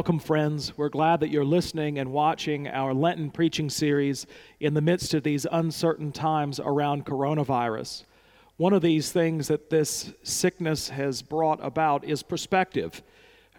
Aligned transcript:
welcome, 0.00 0.18
friends. 0.18 0.78
We're 0.78 0.88
glad 0.88 1.20
that 1.20 1.28
you're 1.28 1.44
listening 1.44 1.98
and 1.98 2.10
watching 2.10 2.66
our 2.66 2.94
Lenten 2.94 3.30
preaching 3.30 3.68
series 3.68 4.26
in 4.58 4.72
the 4.72 4.80
midst 4.80 5.12
of 5.12 5.24
these 5.24 5.46
uncertain 5.52 6.10
times 6.10 6.58
around 6.58 7.04
coronavirus. 7.04 8.04
One 8.56 8.72
of 8.72 8.80
these 8.80 9.12
things 9.12 9.48
that 9.48 9.68
this 9.68 10.14
sickness 10.22 10.88
has 10.88 11.20
brought 11.20 11.62
about 11.62 12.02
is 12.04 12.22
perspective. 12.22 13.02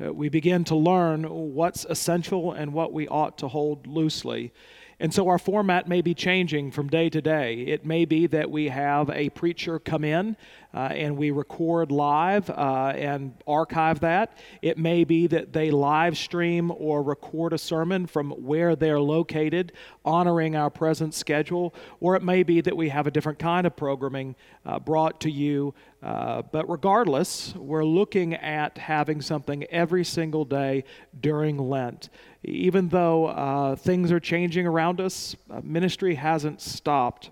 Uh, 0.03 0.11
we 0.11 0.29
begin 0.29 0.63
to 0.63 0.75
learn 0.75 1.25
what's 1.25 1.85
essential 1.85 2.53
and 2.53 2.73
what 2.73 2.91
we 2.91 3.07
ought 3.07 3.37
to 3.37 3.47
hold 3.47 3.85
loosely. 3.85 4.51
And 4.99 5.13
so 5.13 5.27
our 5.27 5.37
format 5.37 5.87
may 5.87 6.01
be 6.01 6.15
changing 6.15 6.71
from 6.71 6.87
day 6.87 7.07
to 7.11 7.21
day. 7.21 7.61
It 7.61 7.85
may 7.85 8.05
be 8.05 8.25
that 8.25 8.49
we 8.49 8.69
have 8.69 9.11
a 9.11 9.29
preacher 9.29 9.77
come 9.77 10.03
in 10.03 10.37
and 10.73 11.17
we 11.17 11.31
record 11.31 11.91
live 11.91 12.49
uh, 12.49 12.93
and 12.95 13.33
archive 13.45 13.99
that. 14.01 14.37
It 14.61 14.77
may 14.77 15.03
be 15.03 15.27
that 15.27 15.53
they 15.53 15.71
live 15.71 16.17
stream 16.17 16.71
or 16.75 17.03
record 17.03 17.53
a 17.53 17.57
sermon 17.57 18.07
from 18.07 18.31
where 18.31 18.75
they're 18.75 18.99
located, 18.99 19.73
honoring 20.05 20.55
our 20.55 20.69
present 20.69 21.13
schedule. 21.13 21.75
Or 21.99 22.15
it 22.15 22.23
may 22.23 22.43
be 22.43 22.61
that 22.61 22.75
we 22.75 22.89
have 22.89 23.07
a 23.07 23.11
different 23.11 23.39
kind 23.39 23.67
of 23.67 23.75
programming 23.75 24.35
uh, 24.65 24.79
brought 24.79 25.19
to 25.21 25.31
you. 25.31 25.73
Uh, 26.01 26.41
but 26.41 26.69
regardless, 26.69 27.53
we're 27.55 27.85
looking 27.85 28.33
at 28.33 28.77
having 28.77 29.21
something 29.21 29.65
every 29.65 30.03
single 30.03 30.45
day 30.45 30.83
during 31.19 31.57
Lent 31.57 32.09
even 32.43 32.89
though 32.89 33.27
uh, 33.27 33.75
things 33.75 34.11
are 34.11 34.19
changing 34.19 34.65
around 34.65 34.99
us, 34.99 35.35
uh, 35.49 35.61
ministry 35.63 36.15
hasn't 36.15 36.61
stopped. 36.61 37.29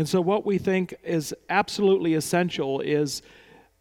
And 0.00 0.08
so, 0.08 0.22
what 0.22 0.46
we 0.46 0.56
think 0.56 0.94
is 1.04 1.34
absolutely 1.50 2.14
essential 2.14 2.80
is 2.80 3.20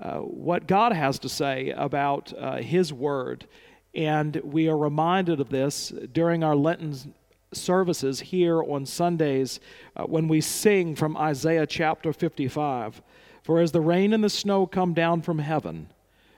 uh, 0.01 0.17
what 0.17 0.67
God 0.67 0.91
has 0.91 1.17
to 1.19 1.29
say 1.29 1.69
about 1.69 2.33
uh, 2.37 2.57
His 2.57 2.91
Word. 2.91 3.47
And 3.95 4.35
we 4.43 4.67
are 4.67 4.77
reminded 4.77 5.39
of 5.39 5.47
this 5.47 5.93
during 6.11 6.43
our 6.43 6.57
Lenten 6.57 7.13
services 7.53 8.19
here 8.19 8.61
on 8.61 8.85
Sundays 8.85 9.61
uh, 9.95 10.03
when 10.03 10.27
we 10.27 10.41
sing 10.41 10.93
from 10.93 11.15
Isaiah 11.15 11.65
chapter 11.65 12.11
55. 12.11 13.01
For 13.41 13.61
as 13.61 13.71
the 13.71 13.79
rain 13.79 14.11
and 14.11 14.21
the 14.21 14.29
snow 14.29 14.67
come 14.67 14.93
down 14.93 15.21
from 15.21 15.39
heaven, 15.39 15.87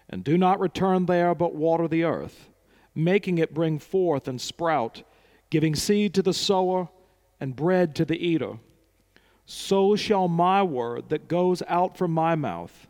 and 0.07 0.23
do 0.23 0.37
not 0.37 0.59
return 0.59 1.07
there, 1.07 1.33
but 1.33 1.55
water 1.55 1.87
the 1.87 2.03
earth, 2.03 2.51
making 2.93 3.39
it 3.39 3.51
bring 3.51 3.79
forth 3.79 4.27
and 4.27 4.39
sprout, 4.39 5.01
giving 5.49 5.73
seed 5.73 6.13
to 6.13 6.21
the 6.21 6.35
sower 6.35 6.89
and 7.39 7.55
bread 7.55 7.95
to 7.95 8.05
the 8.05 8.23
eater. 8.23 8.59
So 9.53 9.97
shall 9.97 10.29
my 10.29 10.63
word 10.63 11.09
that 11.09 11.27
goes 11.27 11.61
out 11.67 11.97
from 11.97 12.11
my 12.11 12.35
mouth, 12.35 12.87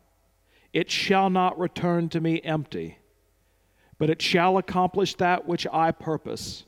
it 0.72 0.92
shall 0.92 1.28
not 1.32 1.58
return 1.58 2.08
to 2.10 2.22
me 2.22 2.40
empty, 2.44 3.00
but 3.98 4.12
it 4.12 4.22
shall 4.22 4.60
accomplish 4.60 5.16
that 5.16 5.48
which 5.48 5.66
I 5.74 5.90
purpose, 5.90 6.66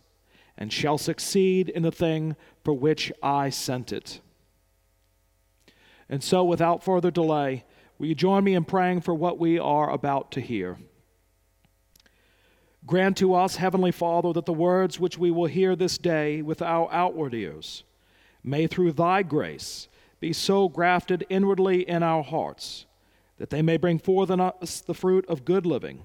and 0.58 0.73
shall 0.73 0.97
succeed 0.97 1.69
in 1.69 1.83
the 1.83 1.91
thing 1.91 2.36
for 2.64 2.73
which 2.73 3.11
I 3.21 3.52
sent 3.52 3.94
it. 3.94 4.19
And 6.09 6.23
so, 6.23 6.44
without 6.44 6.83
further 6.83 7.11
delay, 7.11 7.64
will 7.99 8.08
you 8.08 8.16
join 8.16 8.44
me 8.44 8.55
in 8.55 8.66
praying 8.66 9.02
for 9.02 9.14
what 9.14 9.38
we 9.38 9.59
are 9.59 9.91
about 9.91 10.31
to 10.31 10.41
hear? 10.41 10.80
Grant 12.88 13.17
to 13.17 13.36
us, 13.36 13.58
Heavenly 13.58 13.91
Father, 13.91 14.33
that 14.33 14.47
the 14.47 14.53
words 14.53 14.99
which 14.99 15.19
we 15.19 15.30
will 15.30 15.45
hear 15.45 15.75
this 15.75 15.99
day 15.99 16.41
with 16.41 16.64
our 16.64 16.91
outward 16.91 17.36
ears 17.36 17.83
may 18.44 18.67
through 18.67 18.91
thy 18.91 19.23
grace 19.23 19.88
be 20.19 20.33
so 20.33 20.69
grafted 20.69 21.25
inwardly 21.30 21.88
in 21.88 22.03
our 22.03 22.23
hearts 22.23 22.86
that 23.38 23.49
they 23.49 23.61
may 23.61 23.77
bring 23.77 23.99
forth 23.99 24.30
in 24.30 24.39
us 24.39 24.81
the 24.81 24.94
fruit 24.94 25.25
of 25.27 25.45
good 25.45 25.66
living 25.66 26.03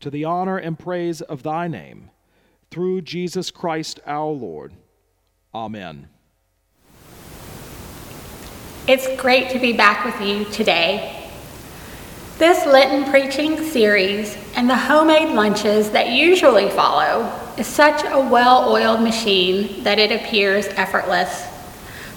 to 0.00 0.10
the 0.10 0.24
honor 0.24 0.58
and 0.58 0.78
praise 0.78 1.20
of 1.20 1.42
thy 1.42 1.68
name 1.68 2.10
through 2.70 3.00
Jesus 3.00 3.50
Christ 3.50 4.00
our 4.06 4.30
Lord. 4.30 4.72
Amen. 5.54 6.08
It's 8.88 9.20
great 9.20 9.50
to 9.50 9.58
be 9.58 9.72
back 9.72 10.04
with 10.04 10.20
you 10.20 10.44
today 10.46 11.18
this 12.42 12.66
Lenten 12.66 13.08
preaching 13.08 13.62
series 13.62 14.36
and 14.56 14.68
the 14.68 14.76
homemade 14.76 15.32
lunches 15.32 15.90
that 15.90 16.10
usually 16.10 16.68
follow 16.70 17.41
is 17.58 17.66
such 17.66 18.04
a 18.04 18.20
well 18.20 18.70
oiled 18.70 19.02
machine 19.02 19.82
that 19.84 19.98
it 19.98 20.12
appears 20.12 20.66
effortless. 20.68 21.46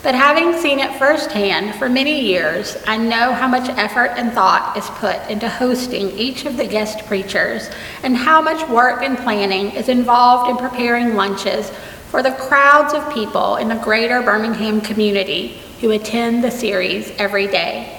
But 0.03 0.13
having 0.13 0.53
seen 0.53 0.79
it 0.79 0.99
firsthand 0.99 1.79
for 1.79 1.89
many 1.89 2.21
years, 2.21 2.77
I 2.85 2.95
know 2.95 3.33
how 3.33 3.47
much 3.47 3.67
effort 3.69 4.11
and 4.15 4.31
thought 4.31 4.77
is 4.77 4.87
put 4.99 5.17
into 5.31 5.49
hosting 5.49 6.11
each 6.11 6.45
of 6.45 6.57
the 6.57 6.67
guest 6.67 7.07
preachers 7.07 7.71
and 8.03 8.15
how 8.15 8.39
much 8.39 8.69
work 8.69 9.01
and 9.01 9.17
planning 9.17 9.71
is 9.71 9.89
involved 9.89 10.51
in 10.51 10.57
preparing 10.57 11.15
lunches 11.15 11.71
for 12.11 12.21
the 12.21 12.33
crowds 12.33 12.93
of 12.93 13.13
people 13.13 13.55
in 13.55 13.67
the 13.67 13.81
greater 13.83 14.21
Birmingham 14.21 14.79
community 14.79 15.59
who 15.81 15.89
attend 15.89 16.43
the 16.43 16.51
series 16.51 17.11
every 17.17 17.47
day. 17.47 17.94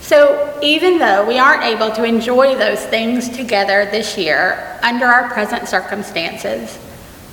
So, 0.00 0.58
even 0.62 0.98
though 0.98 1.26
we 1.26 1.38
aren't 1.38 1.62
able 1.62 1.90
to 1.92 2.04
enjoy 2.04 2.56
those 2.56 2.84
things 2.86 3.28
together 3.28 3.86
this 3.86 4.16
year 4.16 4.78
under 4.82 5.06
our 5.06 5.28
present 5.28 5.68
circumstances, 5.68 6.78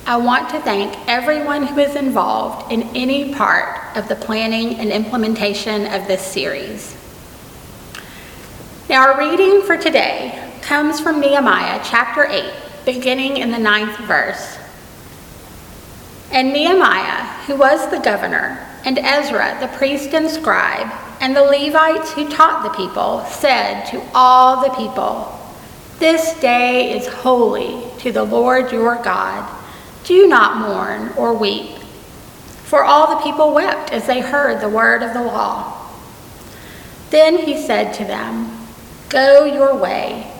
I 0.06 0.16
want 0.16 0.48
to 0.50 0.60
thank 0.60 0.96
everyone 1.08 1.66
who 1.66 1.80
is 1.80 1.96
involved 1.96 2.72
in 2.72 2.82
any 2.96 3.34
part 3.34 3.96
of 3.96 4.08
the 4.08 4.16
planning 4.16 4.76
and 4.76 4.90
implementation 4.90 5.86
of 5.86 6.06
this 6.06 6.24
series. 6.24 6.96
Now, 8.88 9.02
our 9.02 9.18
reading 9.18 9.62
for 9.62 9.76
today 9.76 10.50
comes 10.62 10.98
from 10.98 11.20
Nehemiah 11.20 11.82
chapter 11.84 12.24
8, 12.24 12.52
beginning 12.86 13.36
in 13.38 13.50
the 13.50 13.58
ninth 13.58 13.98
verse. 14.06 14.56
And 16.30 16.52
Nehemiah, 16.52 17.24
who 17.46 17.56
was 17.56 17.90
the 17.90 17.98
governor, 17.98 18.66
and 18.84 18.98
Ezra, 18.98 19.58
the 19.60 19.76
priest 19.76 20.14
and 20.14 20.30
scribe, 20.30 20.90
and 21.20 21.34
the 21.34 21.42
Levites 21.42 22.12
who 22.12 22.28
taught 22.28 22.62
the 22.62 22.76
people 22.76 23.24
said 23.26 23.84
to 23.86 24.02
all 24.14 24.62
the 24.62 24.74
people, 24.76 25.36
This 25.98 26.38
day 26.40 26.96
is 26.96 27.06
holy 27.06 27.82
to 27.98 28.12
the 28.12 28.24
Lord 28.24 28.70
your 28.72 28.96
God. 29.02 29.48
Do 30.04 30.28
not 30.28 30.58
mourn 30.58 31.12
or 31.16 31.34
weep. 31.34 31.78
For 32.64 32.84
all 32.84 33.16
the 33.16 33.22
people 33.22 33.52
wept 33.52 33.92
as 33.92 34.06
they 34.06 34.20
heard 34.20 34.60
the 34.60 34.68
word 34.68 35.02
of 35.02 35.12
the 35.12 35.22
law. 35.22 35.74
Then 37.10 37.38
he 37.38 37.60
said 37.60 37.92
to 37.94 38.04
them, 38.04 38.56
Go 39.08 39.44
your 39.44 39.74
way, 39.74 40.30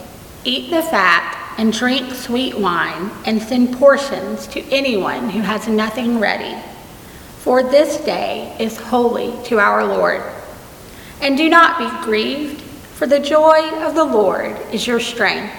eat 0.44 0.70
the 0.70 0.82
fat, 0.82 1.34
and 1.58 1.72
drink 1.72 2.12
sweet 2.12 2.56
wine, 2.56 3.10
and 3.24 3.42
send 3.42 3.76
portions 3.76 4.46
to 4.48 4.62
anyone 4.70 5.30
who 5.30 5.40
has 5.40 5.66
nothing 5.66 6.20
ready. 6.20 6.56
For 7.38 7.62
this 7.62 7.96
day 8.04 8.54
is 8.60 8.76
holy 8.76 9.32
to 9.46 9.58
our 9.58 9.84
Lord. 9.84 10.22
And 11.20 11.36
do 11.36 11.48
not 11.48 11.78
be 11.78 12.04
grieved, 12.04 12.60
for 12.60 13.06
the 13.06 13.18
joy 13.18 13.70
of 13.82 13.94
the 13.94 14.04
Lord 14.04 14.56
is 14.72 14.86
your 14.86 15.00
strength. 15.00 15.54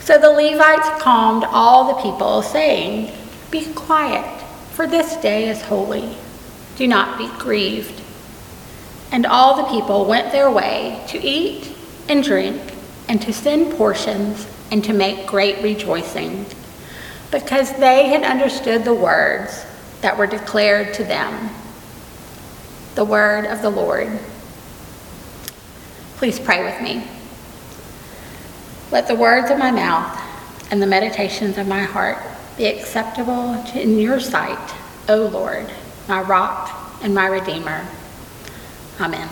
So 0.00 0.18
the 0.18 0.30
Levites 0.30 1.02
calmed 1.02 1.44
all 1.44 1.94
the 1.94 2.02
people, 2.02 2.42
saying, 2.42 3.16
Be 3.50 3.66
quiet, 3.74 4.42
for 4.72 4.86
this 4.86 5.16
day 5.16 5.48
is 5.48 5.60
holy. 5.62 6.16
Do 6.76 6.86
not 6.86 7.18
be 7.18 7.28
grieved. 7.38 8.02
And 9.12 9.26
all 9.26 9.56
the 9.56 9.70
people 9.70 10.06
went 10.06 10.32
their 10.32 10.50
way 10.50 11.04
to 11.08 11.18
eat 11.22 11.72
and 12.08 12.24
drink, 12.24 12.60
and 13.08 13.20
to 13.22 13.32
send 13.32 13.72
portions, 13.74 14.48
and 14.70 14.82
to 14.84 14.92
make 14.92 15.26
great 15.26 15.62
rejoicing, 15.62 16.46
because 17.30 17.72
they 17.74 18.08
had 18.08 18.22
understood 18.22 18.84
the 18.84 18.94
words 18.94 19.64
that 20.00 20.16
were 20.16 20.26
declared 20.26 20.94
to 20.94 21.04
them 21.04 21.50
the 23.00 23.04
word 23.06 23.46
of 23.46 23.62
the 23.62 23.70
Lord. 23.70 24.10
Please 26.16 26.38
pray 26.38 26.62
with 26.62 26.82
me. 26.82 27.02
Let 28.92 29.08
the 29.08 29.14
words 29.14 29.50
of 29.50 29.56
my 29.56 29.70
mouth 29.70 30.20
and 30.70 30.82
the 30.82 30.86
meditations 30.86 31.56
of 31.56 31.66
my 31.66 31.80
heart 31.80 32.18
be 32.58 32.66
acceptable 32.66 33.54
in 33.74 33.98
your 33.98 34.20
sight, 34.20 34.74
O 35.08 35.16
Lord, 35.32 35.72
my 36.08 36.20
rock 36.20 37.00
and 37.02 37.14
my 37.14 37.26
redeemer. 37.26 37.86
Amen. 39.00 39.30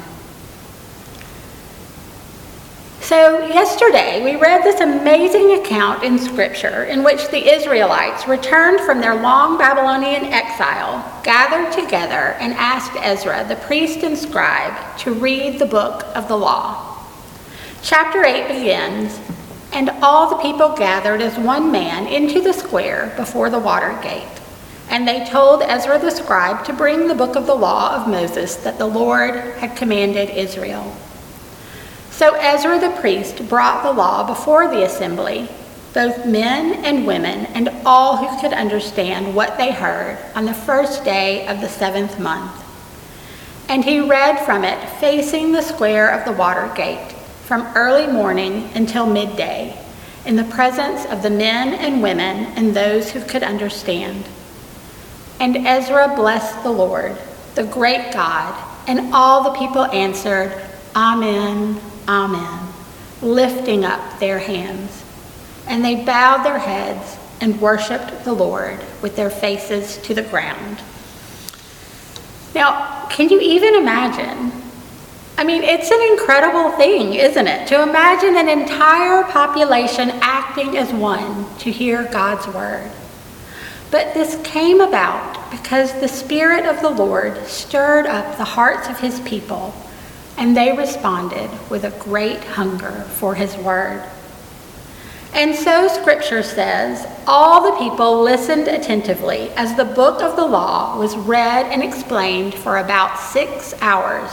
So, 3.09 3.39
yesterday 3.47 4.23
we 4.23 4.37
read 4.37 4.63
this 4.63 4.83
amazing 4.83 5.53
account 5.53 6.05
in 6.05 6.19
Scripture 6.19 6.85
in 6.85 7.03
which 7.03 7.29
the 7.29 7.55
Israelites 7.55 8.29
returned 8.29 8.81
from 8.81 9.01
their 9.01 9.15
long 9.15 9.57
Babylonian 9.57 10.27
exile, 10.27 11.03
gathered 11.23 11.73
together, 11.73 12.37
and 12.39 12.53
asked 12.53 12.93
Ezra, 13.01 13.47
the 13.49 13.57
priest 13.57 14.01
and 14.03 14.19
scribe, 14.19 14.99
to 14.99 15.15
read 15.15 15.59
the 15.59 15.65
book 15.65 16.05
of 16.15 16.29
the 16.29 16.37
law. 16.37 17.03
Chapter 17.83 18.27
8 18.27 18.49
begins 18.49 19.19
And 19.73 19.89
all 20.03 20.29
the 20.29 20.43
people 20.43 20.77
gathered 20.77 21.23
as 21.23 21.39
one 21.39 21.73
man 21.73 22.07
into 22.09 22.43
the 22.43 22.53
square 22.53 23.15
before 23.17 23.49
the 23.49 23.59
water 23.59 23.99
gate. 24.03 24.29
And 24.91 25.09
they 25.09 25.25
told 25.25 25.63
Ezra 25.63 25.99
the 25.99 26.11
scribe 26.11 26.63
to 26.67 26.75
bring 26.75 27.09
the 27.09 27.15
book 27.15 27.37
of 27.37 27.47
the 27.47 27.55
law 27.55 27.97
of 27.97 28.07
Moses 28.07 28.57
that 28.57 28.77
the 28.77 28.87
Lord 28.87 29.35
had 29.35 29.79
commanded 29.79 30.29
Israel. 30.29 30.95
So 32.19 32.35
Ezra 32.35 32.81
the 32.81 33.01
priest 33.01 33.49
brought 33.49 33.85
the 33.85 33.93
law 33.93 34.27
before 34.27 34.67
the 34.67 34.83
assembly, 34.83 35.49
both 35.95 36.27
men 36.27 36.85
and 36.85 37.07
women, 37.07 37.47
and 37.55 37.69
all 37.87 38.17
who 38.17 38.41
could 38.41 38.53
understand 38.53 39.37
what 39.37 39.57
they 39.57 39.71
heard 39.71 40.19
on 40.35 40.45
the 40.45 40.53
first 40.53 41.05
day 41.05 41.47
of 41.47 41.61
the 41.61 41.69
seventh 41.69 42.19
month. 42.19 42.51
And 43.69 43.85
he 43.85 44.01
read 44.01 44.45
from 44.45 44.65
it 44.65 44.85
facing 44.99 45.53
the 45.53 45.63
square 45.63 46.09
of 46.09 46.25
the 46.25 46.37
water 46.37 46.69
gate 46.75 47.13
from 47.45 47.63
early 47.77 48.09
morning 48.09 48.69
until 48.75 49.07
midday, 49.07 49.79
in 50.27 50.35
the 50.35 50.43
presence 50.43 51.05
of 51.13 51.23
the 51.23 51.31
men 51.31 51.73
and 51.75 52.03
women 52.03 52.47
and 52.57 52.75
those 52.75 53.13
who 53.13 53.23
could 53.23 53.45
understand. 53.45 54.25
And 55.39 55.57
Ezra 55.57 56.15
blessed 56.17 56.65
the 56.65 56.73
Lord, 56.73 57.17
the 57.55 57.63
great 57.63 58.13
God, 58.13 58.57
and 58.89 59.15
all 59.15 59.45
the 59.45 59.57
people 59.57 59.85
answered, 59.85 60.61
Amen, 60.97 61.81
Amen, 62.09 62.69
lifting 63.23 63.85
up 63.85 64.19
their 64.19 64.39
hands. 64.39 65.05
And 65.67 65.85
they 65.85 66.05
bowed 66.05 66.43
their 66.45 66.59
heads 66.59 67.19
and 67.41 67.61
worshiped 67.61 68.25
the 68.25 68.33
Lord 68.33 68.79
with 69.03 69.15
their 69.15 69.31
faces 69.31 69.99
to 69.99 70.15
the 70.15 70.23
ground. 70.23 70.79
Now, 72.55 73.07
can 73.11 73.29
you 73.29 73.41
even 73.41 73.75
imagine 73.75 74.53
I 75.39 75.45
mean, 75.45 75.63
it's 75.63 75.89
an 75.89 76.03
incredible 76.11 76.73
thing, 76.73 77.15
isn't 77.15 77.47
it? 77.47 77.69
To 77.69 77.81
imagine 77.81 78.37
an 78.37 78.49
entire 78.49 79.23
population 79.23 80.11
acting 80.21 80.77
as 80.77 80.93
one 80.93 81.47
to 81.59 81.71
hear 81.71 82.03
God's 82.11 82.49
word. 82.49 82.91
But 83.93 84.15
this 84.15 84.37
came 84.43 84.81
about 84.81 85.53
because 85.53 85.93
the 86.01 86.09
Spirit 86.09 86.67
of 86.67 86.81
the 86.81 86.91
Lord 86.91 87.47
stirred 87.47 88.05
up 88.07 88.37
the 88.37 88.45
hearts 88.45 88.89
of 88.89 88.99
his 88.99 89.21
people, 89.21 89.73
and 90.39 90.57
they 90.57 90.73
responded 90.73 91.51
with 91.69 91.85
a 91.85 91.91
great 91.99 92.43
hunger 92.45 93.03
for 93.17 93.35
his 93.35 93.57
word. 93.57 94.03
And 95.35 95.55
so 95.55 95.89
scripture 95.89 96.43
says, 96.43 97.07
all 97.27 97.71
the 97.71 97.79
people 97.79 98.23
listened 98.23 98.67
attentively 98.67 99.51
as 99.57 99.77
the 99.77 99.85
book 99.85 100.23
of 100.23 100.37
the 100.37 100.47
law 100.47 100.99
was 100.99 101.17
read 101.17 101.67
and 101.67 101.83
explained 101.83 102.55
for 102.55 102.79
about 102.79 103.19
six 103.19 103.75
hours. 103.83 104.31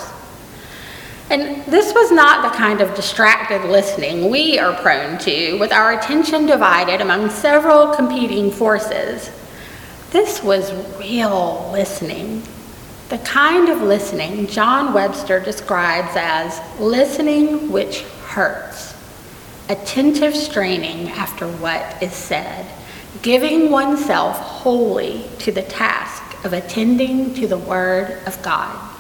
And 1.30 1.66
this 1.66 1.94
was 1.94 2.12
not 2.12 2.44
the 2.44 2.58
kind 2.58 2.82
of 2.82 2.96
distracted 2.96 3.68
listening 3.68 4.30
we 4.30 4.60
are 4.60 4.80
prone 4.82 5.18
to, 5.20 5.58
with 5.60 5.72
our 5.72 5.94
attention 5.94 6.46
divided 6.46 7.02
among 7.02 7.32
several 7.32 7.94
competing 7.96 8.52
forces. 8.52 9.32
This 10.12 10.44
was 10.44 10.72
real 11.00 11.70
listening, 11.74 12.44
the 13.10 13.18
kind 13.20 13.70
of 13.70 13.82
listening 13.82 14.48
John 14.48 14.94
Webster 14.94 15.40
describes 15.40 16.16
as 16.16 16.60
listening 16.80 17.72
which 17.72 18.02
hurts, 18.02 18.96
attentive 19.70 20.36
straining 20.36 21.10
after 21.10 21.48
what 21.48 22.02
is 22.02 22.14
said, 22.14 22.66
giving 23.22 23.70
oneself 23.70 24.38
wholly 24.38 25.26
to 25.40 25.52
the 25.52 25.62
task 25.62 26.44
of 26.44 26.54
attending 26.54 27.34
to 27.36 27.48
the 27.48 27.58
Word 27.58 28.20
of 28.26 28.42
God. 28.42 28.92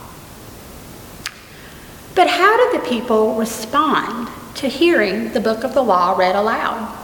But 2.14 2.28
how 2.28 2.72
did 2.72 2.82
the 2.82 2.88
people 2.88 3.36
respond 3.36 4.30
to 4.56 4.70
hearing 4.70 5.34
the 5.34 5.42
book 5.42 5.64
of 5.64 5.74
the 5.74 5.82
law 5.84 6.16
read 6.18 6.36
aloud? 6.36 6.96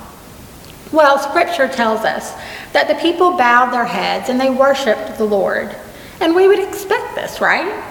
Well, 0.91 1.19
scripture 1.19 1.67
tells 1.67 2.01
us 2.01 2.33
that 2.73 2.87
the 2.87 2.95
people 2.95 3.37
bowed 3.37 3.71
their 3.71 3.85
heads 3.85 4.29
and 4.29 4.39
they 4.39 4.49
worshiped 4.49 5.17
the 5.17 5.25
Lord. 5.25 5.75
And 6.21 6.35
we 6.35 6.47
would 6.47 6.59
expect 6.59 7.15
this, 7.15 7.41
right? 7.41 7.83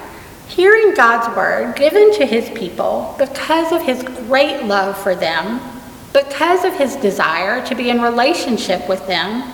Hearing 0.47 0.94
God's 0.94 1.37
word 1.37 1.75
given 1.75 2.15
to 2.15 2.25
his 2.25 2.49
people 2.50 3.15
because 3.19 3.73
of 3.73 3.82
his 3.82 4.03
great 4.03 4.65
love 4.65 4.97
for 4.97 5.17
them, 5.17 5.61
because 6.12 6.65
of 6.65 6.75
his 6.75 6.94
desire 6.97 7.65
to 7.67 7.75
be 7.75 7.91
in 7.91 8.00
relationship 8.00 8.88
with 8.88 9.05
them, 9.09 9.53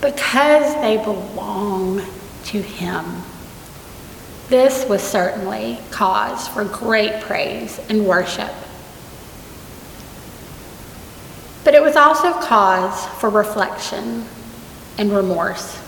because 0.00 0.74
they 0.82 0.96
belong 0.96 2.02
to 2.46 2.60
him. 2.60 3.04
This 4.48 4.86
was 4.88 5.02
certainly 5.02 5.78
cause 5.90 6.48
for 6.48 6.64
great 6.64 7.22
praise 7.22 7.80
and 7.88 8.06
worship. 8.06 8.52
But 11.62 11.74
it 11.74 11.80
was 11.80 11.96
also 11.96 12.32
cause 12.40 13.06
for 13.20 13.30
reflection 13.30 14.26
and 14.98 15.12
remorse. 15.12 15.80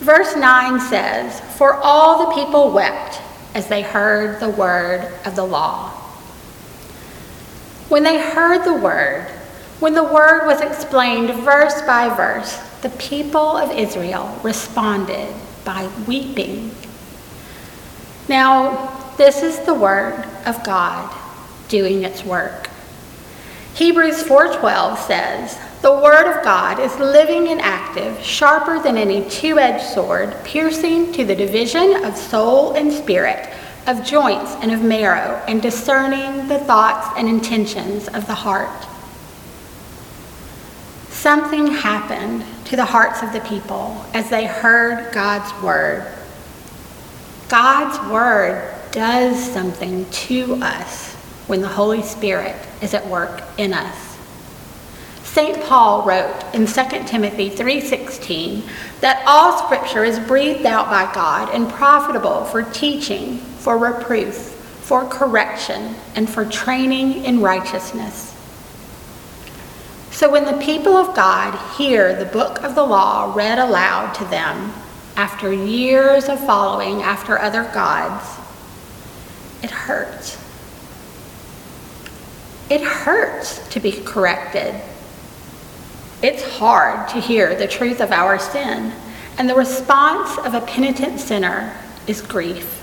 Verse 0.00 0.36
9 0.36 0.80
says, 0.80 1.40
For 1.56 1.74
all 1.74 2.26
the 2.26 2.34
people 2.34 2.70
wept 2.70 3.20
as 3.54 3.68
they 3.68 3.82
heard 3.82 4.40
the 4.40 4.50
word 4.50 5.12
of 5.24 5.36
the 5.36 5.44
law. 5.44 5.90
When 7.88 8.02
they 8.02 8.20
heard 8.20 8.64
the 8.64 8.74
word, 8.74 9.26
when 9.80 9.94
the 9.94 10.04
word 10.04 10.46
was 10.46 10.60
explained 10.60 11.30
verse 11.44 11.80
by 11.82 12.08
verse, 12.14 12.56
the 12.82 12.90
people 12.90 13.56
of 13.56 13.70
Israel 13.70 14.38
responded 14.42 15.34
by 15.64 15.88
weeping 16.06 16.70
now, 18.28 19.14
this 19.16 19.42
is 19.42 19.58
the 19.60 19.72
word 19.72 20.22
of 20.44 20.62
God 20.62 21.14
doing 21.68 22.04
its 22.04 22.22
work. 22.24 22.68
Hebrews 23.78 24.24
4:12 24.24 24.98
says, 24.98 25.56
"The 25.82 25.92
word 25.92 26.26
of 26.26 26.42
God 26.42 26.80
is 26.80 26.98
living 26.98 27.46
and 27.46 27.62
active, 27.62 28.18
sharper 28.20 28.80
than 28.80 28.98
any 28.98 29.22
two-edged 29.22 29.84
sword, 29.84 30.34
piercing 30.42 31.12
to 31.12 31.24
the 31.24 31.36
division 31.36 32.04
of 32.04 32.16
soul 32.16 32.72
and 32.72 32.92
spirit, 32.92 33.48
of 33.86 34.02
joints 34.02 34.56
and 34.60 34.72
of 34.72 34.82
marrow, 34.82 35.40
and 35.46 35.62
discerning 35.62 36.48
the 36.48 36.58
thoughts 36.58 37.06
and 37.16 37.28
intentions 37.28 38.08
of 38.08 38.26
the 38.26 38.34
heart." 38.34 38.88
Something 41.12 41.68
happened 41.68 42.42
to 42.64 42.74
the 42.74 42.86
hearts 42.86 43.22
of 43.22 43.32
the 43.32 43.42
people 43.42 44.04
as 44.12 44.28
they 44.28 44.46
heard 44.46 45.12
God's 45.12 45.52
word 45.62 46.02
God's 47.48 48.00
Word 48.10 48.60
does 48.90 49.40
something 49.40 50.04
to 50.26 50.58
us 50.60 51.07
when 51.48 51.60
the 51.60 51.68
Holy 51.68 52.02
Spirit 52.02 52.54
is 52.80 52.94
at 52.94 53.06
work 53.08 53.42
in 53.58 53.74
us. 53.74 54.16
St. 55.24 55.62
Paul 55.64 56.04
wrote 56.04 56.34
in 56.54 56.66
2 56.66 57.06
Timothy 57.06 57.50
3:16 57.50 58.62
that 59.00 59.22
all 59.26 59.58
scripture 59.64 60.04
is 60.04 60.18
breathed 60.18 60.66
out 60.66 60.88
by 60.88 61.12
God 61.12 61.50
and 61.52 61.70
profitable 61.70 62.44
for 62.44 62.62
teaching, 62.62 63.38
for 63.58 63.76
reproof, 63.76 64.34
for 64.82 65.04
correction, 65.04 65.96
and 66.14 66.28
for 66.28 66.44
training 66.44 67.24
in 67.24 67.42
righteousness. 67.42 68.34
So 70.10 70.30
when 70.30 70.46
the 70.46 70.64
people 70.64 70.96
of 70.96 71.14
God 71.14 71.58
hear 71.76 72.14
the 72.14 72.24
book 72.24 72.62
of 72.64 72.74
the 72.74 72.84
law 72.84 73.32
read 73.36 73.58
aloud 73.58 74.14
to 74.14 74.24
them, 74.24 74.72
after 75.16 75.52
years 75.52 76.28
of 76.28 76.44
following 76.44 77.02
after 77.02 77.38
other 77.38 77.64
gods, 77.74 78.24
it 79.62 79.70
hurts. 79.70 80.37
It 82.70 82.82
hurts 82.82 83.66
to 83.68 83.80
be 83.80 83.92
corrected. 83.92 84.74
It's 86.22 86.42
hard 86.58 87.08
to 87.10 87.20
hear 87.20 87.54
the 87.54 87.66
truth 87.66 88.00
of 88.00 88.12
our 88.12 88.38
sin, 88.38 88.92
and 89.38 89.48
the 89.48 89.54
response 89.54 90.36
of 90.44 90.52
a 90.52 90.60
penitent 90.66 91.18
sinner 91.18 91.74
is 92.06 92.20
grief. 92.20 92.74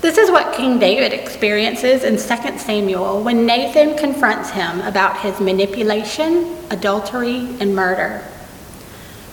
This 0.00 0.16
is 0.16 0.30
what 0.30 0.54
King 0.54 0.78
David 0.78 1.12
experiences 1.12 2.04
in 2.04 2.16
2 2.16 2.58
Samuel 2.58 3.22
when 3.22 3.44
Nathan 3.44 3.98
confronts 3.98 4.50
him 4.50 4.80
about 4.82 5.20
his 5.20 5.40
manipulation, 5.40 6.56
adultery, 6.70 7.56
and 7.60 7.74
murder. 7.74 8.26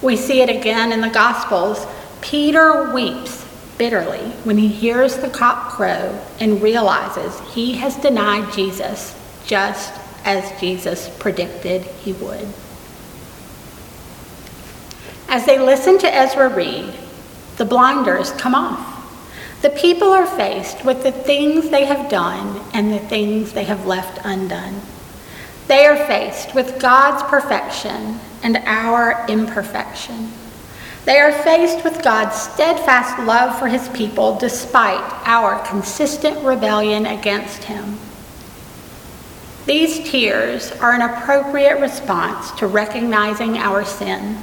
We 0.01 0.17
see 0.17 0.41
it 0.41 0.49
again 0.49 0.91
in 0.91 0.99
the 0.99 1.09
Gospels. 1.09 1.85
Peter 2.19 2.91
weeps 2.93 3.47
bitterly 3.77 4.31
when 4.43 4.57
he 4.57 4.67
hears 4.67 5.17
the 5.17 5.29
cock 5.29 5.71
crow 5.71 6.19
and 6.41 6.61
realizes 6.61 7.39
he 7.53 7.73
has 7.73 7.95
denied 7.97 8.51
Jesus 8.51 9.17
just 9.45 9.93
as 10.25 10.59
Jesus 10.59 11.09
predicted 11.19 11.81
he 11.81 12.13
would. 12.13 12.47
As 15.27 15.45
they 15.45 15.57
listen 15.59 15.97
to 15.99 16.13
Ezra 16.13 16.49
read, 16.49 16.93
the 17.57 17.65
blinders 17.65 18.31
come 18.33 18.53
off. 18.53 18.91
The 19.61 19.69
people 19.69 20.09
are 20.09 20.25
faced 20.25 20.83
with 20.83 21.03
the 21.03 21.11
things 21.11 21.69
they 21.69 21.85
have 21.85 22.09
done 22.09 22.61
and 22.73 22.91
the 22.91 22.99
things 22.99 23.53
they 23.53 23.63
have 23.65 23.85
left 23.85 24.19
undone. 24.23 24.81
They 25.67 25.85
are 25.85 26.07
faced 26.07 26.53
with 26.53 26.81
God's 26.81 27.23
perfection 27.23 28.19
and 28.43 28.57
our 28.65 29.25
imperfection. 29.29 30.31
They 31.05 31.19
are 31.19 31.31
faced 31.31 31.83
with 31.83 32.03
God's 32.03 32.35
steadfast 32.35 33.19
love 33.19 33.57
for 33.57 33.67
his 33.67 33.87
people 33.89 34.37
despite 34.37 35.01
our 35.25 35.65
consistent 35.65 36.43
rebellion 36.43 37.05
against 37.05 37.63
him. 37.63 37.97
These 39.65 40.09
tears 40.09 40.71
are 40.73 40.93
an 40.93 41.01
appropriate 41.01 41.79
response 41.79 42.51
to 42.59 42.67
recognizing 42.67 43.57
our 43.57 43.85
sin. 43.85 44.37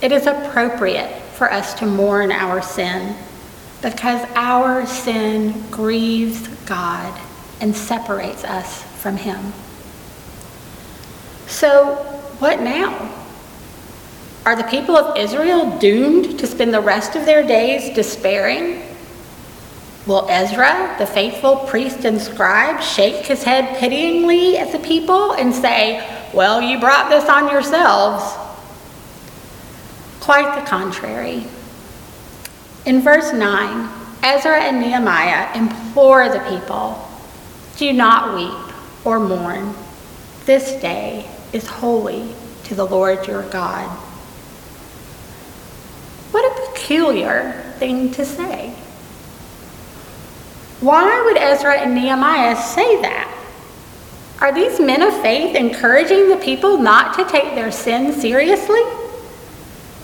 It 0.00 0.12
is 0.12 0.26
appropriate 0.26 1.22
for 1.34 1.52
us 1.52 1.74
to 1.74 1.86
mourn 1.86 2.30
our 2.30 2.62
sin 2.62 3.16
because 3.82 4.26
our 4.34 4.86
sin 4.86 5.68
grieves 5.70 6.46
God 6.64 7.20
and 7.60 7.74
separates 7.74 8.44
us 8.44 8.82
from 9.00 9.16
him. 9.16 9.52
So, 11.46 11.96
what 12.38 12.60
now? 12.60 13.12
Are 14.46 14.56
the 14.56 14.64
people 14.64 14.96
of 14.96 15.16
Israel 15.16 15.78
doomed 15.78 16.38
to 16.38 16.46
spend 16.46 16.72
the 16.72 16.80
rest 16.80 17.16
of 17.16 17.26
their 17.26 17.42
days 17.46 17.94
despairing? 17.94 18.93
Will 20.06 20.26
Ezra, 20.28 20.96
the 20.98 21.06
faithful 21.06 21.56
priest 21.56 22.04
and 22.04 22.20
scribe, 22.20 22.82
shake 22.82 23.26
his 23.26 23.42
head 23.42 23.78
pityingly 23.78 24.58
at 24.58 24.70
the 24.70 24.78
people 24.78 25.32
and 25.32 25.54
say, 25.54 26.06
Well, 26.34 26.60
you 26.60 26.78
brought 26.78 27.08
this 27.08 27.28
on 27.28 27.50
yourselves? 27.50 28.22
Quite 30.20 30.60
the 30.60 30.66
contrary. 30.68 31.46
In 32.84 33.00
verse 33.00 33.32
9, 33.32 33.88
Ezra 34.22 34.60
and 34.60 34.80
Nehemiah 34.80 35.56
implore 35.56 36.28
the 36.28 36.40
people 36.50 37.08
do 37.78 37.92
not 37.92 38.34
weep 38.34 38.76
or 39.04 39.18
mourn. 39.18 39.74
This 40.44 40.80
day 40.80 41.28
is 41.52 41.66
holy 41.66 42.34
to 42.64 42.74
the 42.74 42.84
Lord 42.86 43.26
your 43.26 43.42
God. 43.50 43.88
What 46.30 46.44
a 46.44 46.72
peculiar 46.72 47.74
thing 47.78 48.10
to 48.12 48.24
say. 48.24 48.74
Why 50.84 51.22
would 51.24 51.38
Ezra 51.38 51.78
and 51.80 51.94
Nehemiah 51.94 52.54
say 52.54 53.00
that? 53.00 53.34
Are 54.42 54.52
these 54.52 54.78
men 54.78 55.00
of 55.00 55.18
faith 55.22 55.56
encouraging 55.56 56.28
the 56.28 56.36
people 56.36 56.76
not 56.76 57.16
to 57.16 57.24
take 57.24 57.54
their 57.54 57.72
sin 57.72 58.12
seriously? 58.12 58.82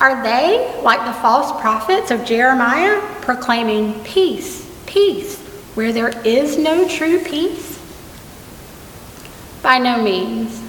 Are 0.01 0.23
they, 0.23 0.81
like 0.81 1.05
the 1.05 1.21
false 1.21 1.53
prophets 1.61 2.11
of 2.11 2.25
Jeremiah, 2.25 2.99
proclaiming 3.21 4.03
peace, 4.05 4.67
peace, 4.87 5.39
where 5.75 5.93
there 5.93 6.19
is 6.25 6.57
no 6.57 6.89
true 6.89 7.23
peace? 7.25 7.79
By 9.63 9.77
no 9.77 10.03
means. 10.03 10.61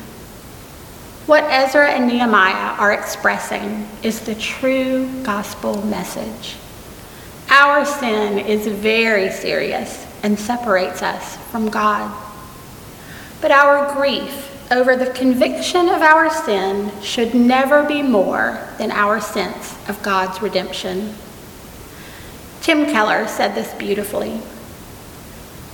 What 1.26 1.46
Ezra 1.46 1.90
and 1.90 2.08
Nehemiah 2.08 2.76
are 2.78 2.92
expressing 2.92 3.88
is 4.04 4.20
the 4.20 4.36
true 4.36 5.10
gospel 5.24 5.82
message. 5.86 6.58
Our 7.52 7.84
sin 7.84 8.40
is 8.40 8.66
very 8.66 9.30
serious 9.30 10.08
and 10.24 10.40
separates 10.40 11.02
us 11.02 11.36
from 11.52 11.68
God. 11.70 12.10
But 13.42 13.52
our 13.52 13.94
grief 13.94 14.48
over 14.72 14.96
the 14.96 15.12
conviction 15.12 15.90
of 15.90 16.02
our 16.02 16.30
sin 16.30 16.90
should 17.02 17.36
never 17.36 17.84
be 17.84 18.02
more 18.02 18.58
than 18.78 18.90
our 18.90 19.20
sense 19.20 19.78
of 19.90 20.02
God's 20.02 20.42
redemption. 20.42 21.14
Tim 22.62 22.86
Keller 22.86 23.28
said 23.28 23.54
this 23.54 23.74
beautifully. 23.74 24.40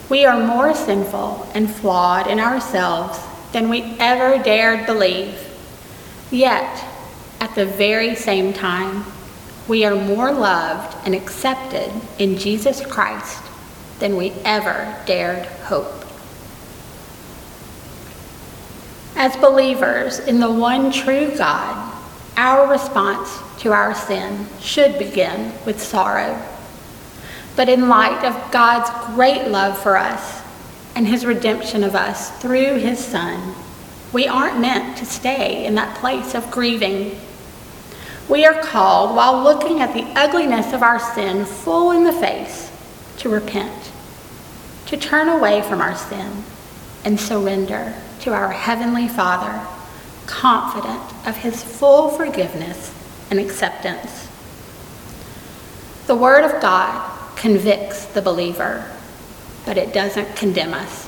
We 0.10 0.26
are 0.26 0.44
more 0.44 0.74
sinful 0.74 1.48
and 1.54 1.70
flawed 1.70 2.26
in 2.26 2.40
ourselves 2.40 3.20
than 3.52 3.70
we 3.70 3.96
ever 4.00 4.42
dared 4.42 4.88
believe. 4.88 5.38
Yet, 6.32 6.84
at 7.40 7.54
the 7.54 7.68
very 7.68 8.16
same 8.16 8.52
time, 8.52 9.06
we 9.68 9.84
are 9.84 9.96
more 9.96 10.32
loved 10.32 10.96
and 11.06 11.14
accepted 11.14 11.92
in 12.20 12.38
Jesus 12.38 12.86
Christ 12.86 13.44
than 14.00 14.16
we 14.16 14.32
ever 14.46 14.96
dared 15.06 15.46
hope. 15.46 16.06
As 19.16 19.36
believers 19.38 20.20
in 20.20 20.40
the 20.40 20.52
one 20.52 20.92
true 20.92 21.36
God, 21.36 21.94
our 22.38 22.70
response 22.70 23.40
to 23.60 23.72
our 23.72 23.96
sin 23.96 24.46
should 24.60 25.00
begin 25.00 25.52
with 25.66 25.82
sorrow. 25.82 26.40
But 27.56 27.68
in 27.68 27.90
light 27.90 28.24
of 28.24 28.52
God's 28.52 28.92
great 29.16 29.48
love 29.48 29.78
for 29.82 29.98
us 29.98 30.44
and 30.96 31.08
his 31.08 31.26
redemption 31.26 31.84
of 31.84 31.96
us 31.96 32.30
through 32.40 32.76
his 32.76 33.04
Son, 33.04 33.56
we 34.14 34.28
aren't 34.28 34.60
meant 34.60 34.98
to 34.98 35.06
stay 35.06 35.66
in 35.66 35.74
that 35.76 35.98
place 35.98 36.36
of 36.36 36.52
grieving. 36.52 37.20
We 38.30 38.46
are 38.46 38.62
called, 38.62 39.16
while 39.16 39.42
looking 39.42 39.80
at 39.80 39.94
the 39.94 40.04
ugliness 40.20 40.74
of 40.74 40.84
our 40.84 41.00
sin 41.00 41.46
full 41.46 41.92
in 41.92 42.04
the 42.04 42.12
face, 42.12 42.70
to 43.20 43.30
repent, 43.30 43.92
to 44.88 44.98
turn 44.98 45.30
away 45.30 45.62
from 45.62 45.82
our 45.82 45.96
sin 45.96 46.44
and 47.06 47.20
surrender 47.20 47.94
to 48.22 48.34
our 48.34 48.52
Heavenly 48.52 49.08
Father, 49.08 49.66
confident 50.26 51.02
of 51.26 51.38
his 51.38 51.64
full 51.64 52.10
forgiveness 52.10 52.94
and 53.32 53.40
acceptance. 53.40 54.28
The 56.08 56.16
Word 56.16 56.44
of 56.44 56.62
God 56.62 57.38
convicts 57.38 58.06
the 58.06 58.22
believer, 58.22 58.92
but 59.66 59.78
it 59.78 59.94
doesn't 59.94 60.36
condemn 60.36 60.74
us. 60.74 61.07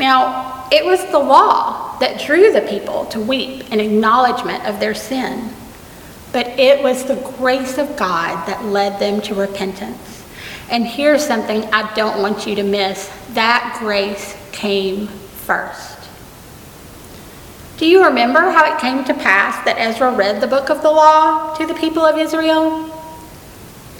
Now, 0.00 0.66
it 0.72 0.82
was 0.82 1.04
the 1.10 1.18
law 1.18 1.98
that 1.98 2.24
drew 2.24 2.50
the 2.50 2.62
people 2.62 3.04
to 3.06 3.20
weep 3.20 3.70
in 3.70 3.80
acknowledgement 3.80 4.64
of 4.64 4.80
their 4.80 4.94
sin, 4.94 5.50
but 6.32 6.46
it 6.58 6.82
was 6.82 7.04
the 7.04 7.16
grace 7.36 7.76
of 7.76 7.98
God 7.98 8.46
that 8.46 8.64
led 8.64 8.98
them 8.98 9.20
to 9.20 9.34
repentance. 9.34 10.24
And 10.70 10.86
here's 10.86 11.26
something 11.26 11.64
I 11.66 11.92
don't 11.94 12.22
want 12.22 12.46
you 12.46 12.54
to 12.54 12.62
miss 12.62 13.10
that 13.34 13.76
grace 13.78 14.34
came 14.52 15.06
first. 15.06 15.98
Do 17.76 17.84
you 17.86 18.04
remember 18.04 18.40
how 18.40 18.74
it 18.74 18.80
came 18.80 19.04
to 19.04 19.12
pass 19.12 19.62
that 19.66 19.78
Ezra 19.78 20.12
read 20.12 20.40
the 20.40 20.46
book 20.46 20.70
of 20.70 20.80
the 20.80 20.90
law 20.90 21.54
to 21.56 21.66
the 21.66 21.74
people 21.74 22.06
of 22.06 22.16
Israel? 22.16 22.89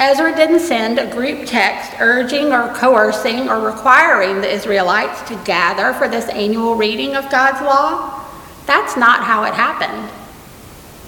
Ezra 0.00 0.34
didn't 0.34 0.60
send 0.60 0.98
a 0.98 1.06
group 1.12 1.46
text 1.46 1.92
urging 2.00 2.54
or 2.54 2.72
coercing 2.74 3.50
or 3.50 3.60
requiring 3.60 4.40
the 4.40 4.50
Israelites 4.50 5.20
to 5.28 5.36
gather 5.44 5.92
for 5.92 6.08
this 6.08 6.26
annual 6.30 6.74
reading 6.74 7.14
of 7.16 7.30
God's 7.30 7.60
law. 7.60 8.24
That's 8.64 8.96
not 8.96 9.22
how 9.22 9.44
it 9.44 9.52
happened. 9.52 10.10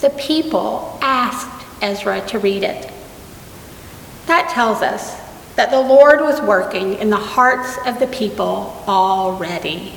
The 0.02 0.10
people 0.10 0.98
asked 1.00 1.66
Ezra 1.80 2.20
to 2.26 2.38
read 2.38 2.64
it. 2.64 2.92
That 4.26 4.50
tells 4.50 4.82
us 4.82 5.18
that 5.56 5.70
the 5.70 5.80
Lord 5.80 6.20
was 6.20 6.42
working 6.42 6.98
in 6.98 7.08
the 7.08 7.16
hearts 7.16 7.78
of 7.86 7.98
the 7.98 8.08
people 8.08 8.84
already. 8.86 9.94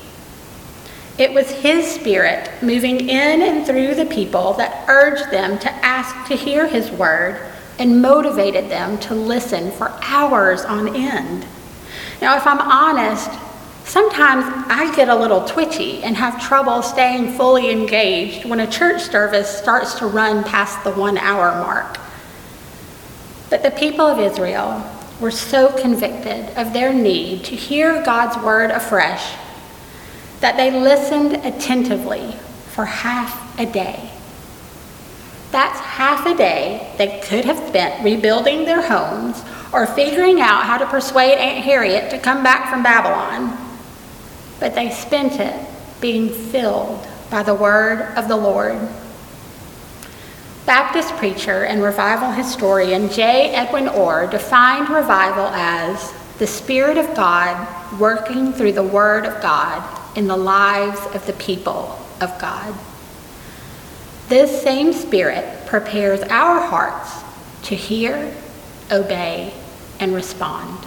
It 1.17 1.33
was 1.33 1.51
His 1.51 1.85
Spirit 1.85 2.49
moving 2.61 3.09
in 3.09 3.41
and 3.41 3.65
through 3.65 3.95
the 3.95 4.05
people 4.05 4.53
that 4.53 4.85
urged 4.87 5.31
them 5.31 5.59
to 5.59 5.71
ask 5.85 6.29
to 6.29 6.37
hear 6.37 6.65
His 6.65 6.89
word 6.91 7.51
and 7.79 8.01
motivated 8.01 8.69
them 8.69 8.97
to 8.99 9.13
listen 9.13 9.71
for 9.71 9.91
hours 10.01 10.61
on 10.63 10.95
end. 10.95 11.45
Now, 12.21 12.37
if 12.37 12.47
I'm 12.47 12.61
honest, 12.61 13.29
sometimes 13.83 14.45
I 14.69 14.93
get 14.95 15.09
a 15.09 15.15
little 15.15 15.45
twitchy 15.45 16.03
and 16.03 16.15
have 16.15 16.41
trouble 16.41 16.81
staying 16.81 17.37
fully 17.37 17.69
engaged 17.71 18.45
when 18.45 18.61
a 18.61 18.67
church 18.67 19.01
service 19.03 19.49
starts 19.49 19.95
to 19.95 20.07
run 20.07 20.43
past 20.43 20.83
the 20.83 20.91
one 20.91 21.17
hour 21.17 21.51
mark. 21.59 21.97
But 23.49 23.63
the 23.63 23.71
people 23.71 24.05
of 24.05 24.19
Israel 24.19 24.83
were 25.19 25.31
so 25.31 25.71
convicted 25.79 26.49
of 26.57 26.73
their 26.73 26.93
need 26.93 27.43
to 27.45 27.55
hear 27.55 28.03
God's 28.03 28.37
word 28.43 28.71
afresh 28.71 29.35
that 30.41 30.57
they 30.57 30.71
listened 30.71 31.33
attentively 31.45 32.33
for 32.67 32.85
half 32.85 33.59
a 33.59 33.65
day. 33.65 34.11
That's 35.55 35.79
half 35.79 36.25
a 36.25 36.35
day 36.35 36.93
they 36.97 37.21
could 37.23 37.45
have 37.45 37.69
spent 37.69 38.03
rebuilding 38.03 38.65
their 38.65 38.81
homes 38.81 39.41
or 39.71 39.87
figuring 39.87 40.41
out 40.41 40.65
how 40.65 40.77
to 40.77 40.85
persuade 40.85 41.37
Aunt 41.37 41.63
Harriet 41.63 42.09
to 42.09 42.19
come 42.19 42.43
back 42.43 42.69
from 42.69 42.83
Babylon. 42.83 43.57
But 44.59 44.75
they 44.75 44.91
spent 44.91 45.39
it 45.39 45.55
being 46.01 46.27
filled 46.27 47.07
by 47.31 47.41
the 47.41 47.55
word 47.55 48.01
of 48.17 48.27
the 48.27 48.35
Lord. 48.35 48.77
Baptist 50.65 51.15
preacher 51.15 51.63
and 51.63 51.81
revival 51.81 52.31
historian 52.31 53.09
J. 53.09 53.55
Edwin 53.55 53.87
Orr 53.87 54.27
defined 54.27 54.89
revival 54.89 55.47
as 55.53 56.13
the 56.37 56.47
Spirit 56.47 56.97
of 56.97 57.15
God 57.15 57.97
working 57.97 58.51
through 58.51 58.73
the 58.73 58.83
Word 58.83 59.25
of 59.25 59.41
God 59.41 59.81
in 60.17 60.27
the 60.27 60.35
lives 60.35 60.99
of 61.15 61.25
the 61.25 61.33
people 61.39 61.97
of 62.19 62.37
God. 62.41 62.75
This 64.27 64.63
same 64.63 64.91
Spirit 64.91 65.67
prepares 65.67 66.21
our 66.23 66.59
hearts 66.59 67.23
to 67.67 67.75
hear, 67.75 68.35
obey, 68.91 69.53
and 69.99 70.15
respond. 70.15 70.85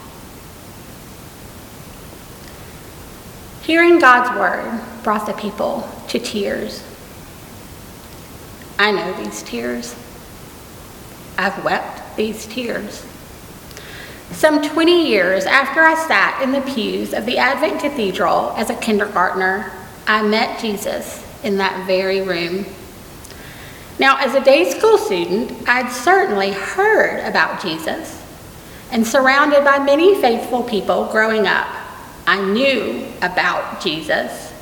Hearing 3.63 3.99
God's 3.99 4.37
word 4.39 4.81
brought 5.05 5.27
the 5.27 5.35
people 5.35 5.89
to 6.09 6.19
tears. 6.19 6.83
I 8.79 8.93
know 8.93 9.13
these 9.23 9.43
tears. 9.43 9.95
I've 11.37 11.65
wept 11.65 12.17
these 12.17 12.47
tears. 12.47 13.05
Some 14.33 14.63
20 14.63 15.09
years 15.09 15.47
after 15.47 15.81
I 15.81 15.95
sat 16.07 16.43
in 16.43 16.53
the 16.53 16.61
pews 16.61 17.15
of 17.15 17.27
the 17.27 17.39
Advent 17.39 17.81
Cathedral 17.81 18.53
as 18.57 18.71
a 18.71 18.77
kindergartner, 18.77 19.73
I 20.07 20.23
met 20.23 20.61
Jesus 20.61 21.25
in 21.45 21.59
that 21.59 21.87
very 21.87 22.21
room. 22.21 22.67
Now, 23.99 24.19
as 24.19 24.35
a 24.35 24.45
day 24.45 24.71
school 24.71 24.97
student, 24.97 25.69
I'd 25.69 25.91
certainly 25.91 26.53
heard 26.53 27.27
about 27.27 27.61
Jesus, 27.61 28.23
and 28.93 29.07
surrounded 29.07 29.65
by 29.65 29.79
many 29.79 30.21
faithful 30.21 30.63
people 30.63 31.07
growing 31.07 31.47
up, 31.47 31.67
I 32.27 32.41
knew 32.41 33.07
about 33.23 33.81
Jesus. 33.81 34.53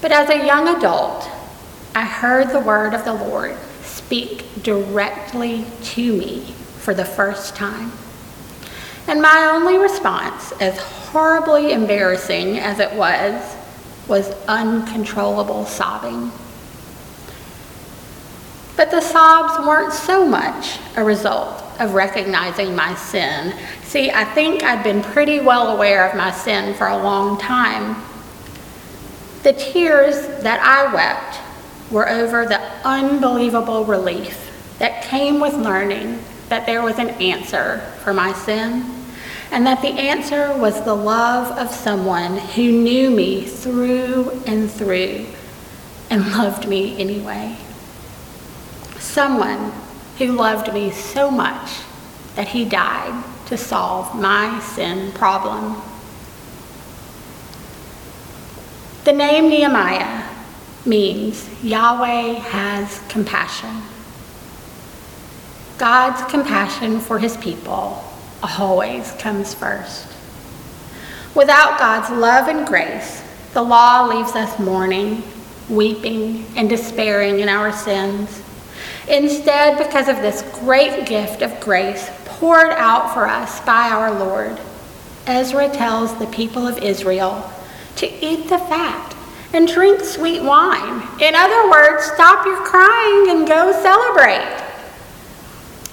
But 0.00 0.10
as 0.10 0.30
a 0.30 0.44
young 0.44 0.76
adult, 0.76 1.28
I 1.94 2.04
heard 2.04 2.50
the 2.50 2.60
word 2.60 2.92
of 2.92 3.04
the 3.04 3.14
Lord 3.14 3.56
speak 3.82 4.62
directly 4.62 5.64
to 5.82 6.16
me 6.16 6.52
for 6.78 6.94
the 6.94 7.04
first 7.04 7.54
time. 7.54 7.92
And 9.06 9.22
my 9.22 9.50
only 9.52 9.78
response, 9.78 10.52
as 10.60 10.76
horribly 10.78 11.72
embarrassing 11.72 12.58
as 12.58 12.80
it 12.80 12.92
was, 12.94 13.56
was 14.08 14.28
uncontrollable 14.48 15.66
sobbing. 15.66 16.32
But 18.76 18.90
the 18.90 19.00
sobs 19.00 19.66
weren't 19.66 19.92
so 19.92 20.26
much 20.26 20.78
a 20.96 21.04
result 21.04 21.62
of 21.78 21.94
recognizing 21.94 22.74
my 22.74 22.94
sin. 22.94 23.54
See, 23.82 24.10
I 24.10 24.24
think 24.24 24.62
I'd 24.62 24.82
been 24.82 25.02
pretty 25.02 25.40
well 25.40 25.76
aware 25.76 26.08
of 26.08 26.16
my 26.16 26.30
sin 26.30 26.74
for 26.74 26.86
a 26.86 26.96
long 26.96 27.38
time. 27.38 28.02
The 29.42 29.52
tears 29.52 30.26
that 30.42 30.60
I 30.60 30.92
wept 30.94 31.40
were 31.90 32.08
over 32.08 32.46
the 32.46 32.60
unbelievable 32.84 33.84
relief 33.84 34.50
that 34.78 35.02
came 35.04 35.40
with 35.40 35.54
learning 35.54 36.22
that 36.48 36.64
there 36.64 36.82
was 36.82 36.98
an 36.98 37.10
answer 37.10 37.78
for 38.02 38.14
my 38.14 38.32
sin, 38.32 38.84
and 39.50 39.66
that 39.66 39.82
the 39.82 39.88
answer 39.88 40.56
was 40.56 40.82
the 40.84 40.94
love 40.94 41.56
of 41.58 41.70
someone 41.70 42.38
who 42.38 42.72
knew 42.72 43.10
me 43.10 43.44
through 43.44 44.42
and 44.46 44.70
through 44.70 45.26
and 46.08 46.30
loved 46.32 46.66
me 46.66 46.98
anyway. 46.98 47.56
Someone 49.12 49.70
who 50.16 50.28
loved 50.28 50.72
me 50.72 50.90
so 50.90 51.30
much 51.30 51.82
that 52.34 52.48
he 52.48 52.64
died 52.64 53.22
to 53.44 53.58
solve 53.58 54.18
my 54.18 54.58
sin 54.60 55.12
problem. 55.12 55.76
The 59.04 59.12
name 59.12 59.50
Nehemiah 59.50 60.26
means 60.86 61.46
Yahweh 61.62 62.38
has 62.38 63.02
compassion. 63.10 63.82
God's 65.76 66.22
compassion 66.30 66.98
for 66.98 67.18
his 67.18 67.36
people 67.36 68.02
always 68.58 69.12
comes 69.18 69.52
first. 69.52 70.08
Without 71.34 71.78
God's 71.78 72.08
love 72.08 72.48
and 72.48 72.66
grace, 72.66 73.22
the 73.52 73.60
law 73.60 74.06
leaves 74.06 74.34
us 74.34 74.58
mourning, 74.58 75.22
weeping, 75.68 76.46
and 76.56 76.70
despairing 76.70 77.40
in 77.40 77.50
our 77.50 77.72
sins. 77.72 78.42
Instead, 79.08 79.78
because 79.78 80.08
of 80.08 80.16
this 80.16 80.42
great 80.60 81.06
gift 81.06 81.42
of 81.42 81.58
grace 81.60 82.10
poured 82.24 82.70
out 82.70 83.12
for 83.12 83.26
us 83.26 83.60
by 83.60 83.88
our 83.88 84.12
Lord, 84.12 84.58
Ezra 85.26 85.68
tells 85.68 86.16
the 86.18 86.26
people 86.26 86.66
of 86.66 86.78
Israel 86.78 87.50
to 87.96 88.06
eat 88.24 88.48
the 88.48 88.58
fat 88.58 89.16
and 89.52 89.68
drink 89.68 90.00
sweet 90.00 90.42
wine. 90.42 91.02
In 91.20 91.34
other 91.34 91.70
words, 91.70 92.04
stop 92.04 92.46
your 92.46 92.64
crying 92.64 93.30
and 93.30 93.46
go 93.46 93.72
celebrate. 93.82 94.60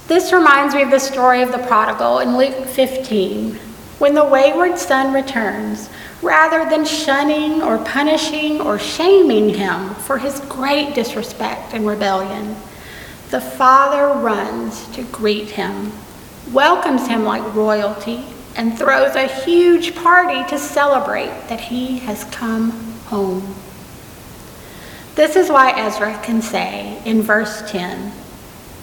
This 0.07 0.31
reminds 0.31 0.73
me 0.73 0.81
of 0.81 0.91
the 0.91 0.99
story 0.99 1.41
of 1.41 1.51
the 1.51 1.59
prodigal 1.59 2.19
in 2.19 2.37
Luke 2.37 2.65
15, 2.65 3.55
when 3.99 4.13
the 4.13 4.25
wayward 4.25 4.77
son 4.77 5.13
returns. 5.13 5.89
Rather 6.21 6.69
than 6.69 6.83
shunning 6.83 7.61
or 7.61 7.77
punishing 7.77 8.59
or 8.59 8.77
shaming 8.77 9.49
him 9.49 9.93
for 9.95 10.17
his 10.17 10.41
great 10.41 10.93
disrespect 10.93 11.73
and 11.73 11.87
rebellion, 11.87 12.55
the 13.29 13.41
father 13.41 14.19
runs 14.19 14.87
to 14.95 15.03
greet 15.03 15.51
him, 15.51 15.91
welcomes 16.51 17.07
him 17.07 17.23
like 17.23 17.53
royalty, 17.53 18.25
and 18.55 18.77
throws 18.77 19.15
a 19.15 19.27
huge 19.43 19.95
party 19.95 20.43
to 20.49 20.57
celebrate 20.57 21.47
that 21.47 21.59
he 21.59 21.99
has 21.99 22.23
come 22.25 22.71
home. 23.05 23.55
This 25.15 25.35
is 25.35 25.49
why 25.49 25.71
Ezra 25.79 26.19
can 26.23 26.41
say 26.41 27.01
in 27.05 27.21
verse 27.21 27.63
10 27.69 28.11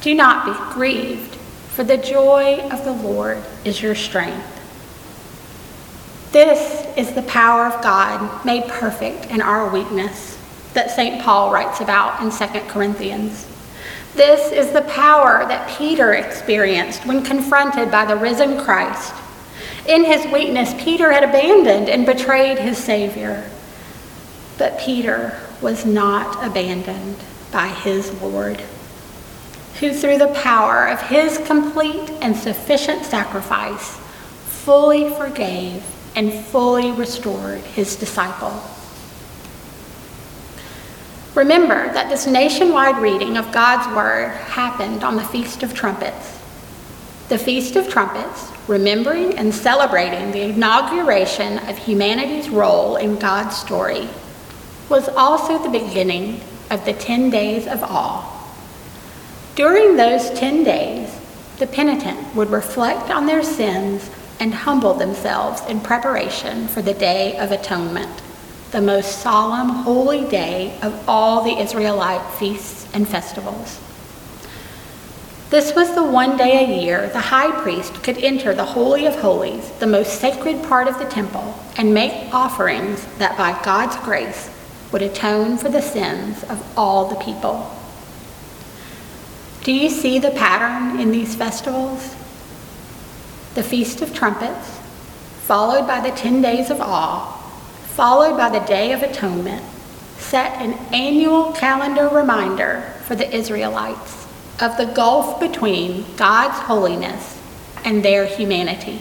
Do 0.00 0.14
not 0.14 0.46
be 0.46 0.74
grieved, 0.74 1.34
for 1.34 1.82
the 1.82 1.96
joy 1.96 2.60
of 2.70 2.84
the 2.84 2.92
Lord 2.92 3.42
is 3.64 3.82
your 3.82 3.94
strength. 3.94 4.52
This 6.32 6.86
is 6.96 7.14
the 7.14 7.22
power 7.22 7.66
of 7.66 7.82
God 7.82 8.44
made 8.44 8.68
perfect 8.68 9.26
in 9.26 9.40
our 9.40 9.70
weakness 9.70 10.38
that 10.74 10.90
St. 10.90 11.22
Paul 11.22 11.52
writes 11.52 11.80
about 11.80 12.22
in 12.22 12.30
2 12.30 12.60
Corinthians. 12.68 13.46
This 14.16 14.50
is 14.50 14.72
the 14.72 14.80
power 14.80 15.44
that 15.46 15.68
Peter 15.76 16.14
experienced 16.14 17.04
when 17.04 17.22
confronted 17.22 17.90
by 17.90 18.06
the 18.06 18.16
risen 18.16 18.58
Christ. 18.58 19.12
In 19.86 20.04
his 20.04 20.24
weakness, 20.32 20.72
Peter 20.82 21.12
had 21.12 21.22
abandoned 21.22 21.90
and 21.90 22.06
betrayed 22.06 22.58
his 22.58 22.78
Savior. 22.78 23.48
But 24.56 24.80
Peter 24.80 25.38
was 25.60 25.84
not 25.84 26.42
abandoned 26.42 27.18
by 27.52 27.68
his 27.68 28.10
Lord, 28.22 28.62
who, 29.80 29.92
through 29.92 30.16
the 30.16 30.32
power 30.32 30.88
of 30.88 31.02
his 31.02 31.36
complete 31.46 32.10
and 32.22 32.34
sufficient 32.34 33.04
sacrifice, 33.04 33.96
fully 34.46 35.10
forgave 35.10 35.84
and 36.14 36.32
fully 36.32 36.90
restored 36.90 37.60
his 37.60 37.96
disciple. 37.96 38.62
Remember 41.36 41.92
that 41.92 42.08
this 42.08 42.26
nationwide 42.26 42.96
reading 42.96 43.36
of 43.36 43.52
God's 43.52 43.86
Word 43.94 44.30
happened 44.30 45.04
on 45.04 45.16
the 45.16 45.22
Feast 45.22 45.62
of 45.62 45.74
Trumpets. 45.74 46.40
The 47.28 47.36
Feast 47.36 47.76
of 47.76 47.90
Trumpets, 47.90 48.50
remembering 48.66 49.36
and 49.36 49.54
celebrating 49.54 50.32
the 50.32 50.40
inauguration 50.40 51.58
of 51.68 51.76
humanity's 51.76 52.48
role 52.48 52.96
in 52.96 53.18
God's 53.18 53.54
story, 53.54 54.08
was 54.88 55.10
also 55.10 55.62
the 55.62 55.78
beginning 55.78 56.40
of 56.70 56.82
the 56.86 56.94
10 56.94 57.28
days 57.28 57.66
of 57.66 57.82
awe. 57.82 58.32
During 59.56 59.98
those 59.98 60.30
10 60.30 60.64
days, 60.64 61.20
the 61.58 61.66
penitent 61.66 62.34
would 62.34 62.48
reflect 62.48 63.10
on 63.10 63.26
their 63.26 63.42
sins 63.42 64.08
and 64.40 64.54
humble 64.54 64.94
themselves 64.94 65.60
in 65.66 65.80
preparation 65.80 66.66
for 66.66 66.80
the 66.80 66.94
Day 66.94 67.36
of 67.36 67.52
Atonement 67.52 68.22
the 68.70 68.80
most 68.80 69.20
solemn, 69.20 69.68
holy 69.68 70.24
day 70.28 70.78
of 70.82 71.08
all 71.08 71.44
the 71.44 71.58
Israelite 71.60 72.24
feasts 72.34 72.86
and 72.92 73.08
festivals. 73.08 73.80
This 75.48 75.74
was 75.76 75.94
the 75.94 76.02
one 76.02 76.36
day 76.36 76.64
a 76.64 76.82
year 76.82 77.08
the 77.08 77.20
high 77.20 77.52
priest 77.62 78.02
could 78.02 78.18
enter 78.18 78.52
the 78.52 78.64
Holy 78.64 79.06
of 79.06 79.14
Holies, 79.14 79.70
the 79.78 79.86
most 79.86 80.20
sacred 80.20 80.62
part 80.64 80.88
of 80.88 80.98
the 80.98 81.04
temple, 81.04 81.54
and 81.76 81.94
make 81.94 82.34
offerings 82.34 83.06
that 83.18 83.38
by 83.38 83.60
God's 83.62 83.96
grace 83.98 84.50
would 84.90 85.02
atone 85.02 85.56
for 85.56 85.68
the 85.68 85.80
sins 85.80 86.42
of 86.44 86.60
all 86.76 87.08
the 87.08 87.24
people. 87.24 87.70
Do 89.62 89.72
you 89.72 89.88
see 89.88 90.18
the 90.18 90.30
pattern 90.32 90.98
in 91.00 91.12
these 91.12 91.36
festivals? 91.36 92.14
The 93.54 93.62
Feast 93.62 94.02
of 94.02 94.14
Trumpets, 94.14 94.80
followed 95.42 95.86
by 95.86 96.00
the 96.00 96.16
10 96.16 96.42
days 96.42 96.70
of 96.70 96.80
awe, 96.80 97.35
followed 97.96 98.36
by 98.36 98.50
the 98.50 98.66
Day 98.66 98.92
of 98.92 99.02
Atonement, 99.02 99.64
set 100.18 100.60
an 100.60 100.74
annual 100.92 101.50
calendar 101.52 102.08
reminder 102.08 102.82
for 103.06 103.16
the 103.16 103.34
Israelites 103.34 104.26
of 104.60 104.76
the 104.76 104.92
gulf 104.94 105.40
between 105.40 106.04
God's 106.14 106.58
holiness 106.58 107.40
and 107.86 108.04
their 108.04 108.26
humanity. 108.26 109.00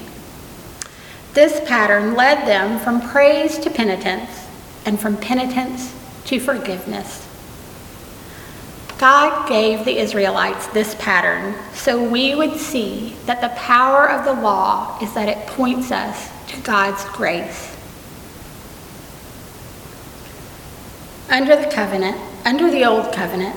This 1.33 1.59
pattern 1.67 2.15
led 2.15 2.47
them 2.47 2.79
from 2.79 3.01
praise 3.09 3.57
to 3.59 3.69
penitence 3.69 4.47
and 4.85 4.97
from 4.97 5.17
penitence 5.17 5.93
to 6.27 6.39
forgiveness. 6.39 7.27
God 8.97 9.49
gave 9.49 9.83
the 9.83 9.97
Israelites 9.97 10.67
this 10.67 10.95
pattern 10.99 11.53
so 11.73 12.01
we 12.01 12.33
would 12.33 12.55
see 12.55 13.17
that 13.25 13.41
the 13.41 13.53
power 13.59 14.09
of 14.09 14.23
the 14.23 14.41
law 14.41 14.97
is 15.01 15.13
that 15.15 15.27
it 15.27 15.47
points 15.47 15.91
us 15.91 16.29
to 16.47 16.61
God's 16.61 17.03
grace. 17.09 17.74
Under 21.29 21.55
the 21.55 21.69
covenant, 21.71 22.17
under 22.45 22.69
the 22.69 22.85
old 22.85 23.11
covenant, 23.11 23.55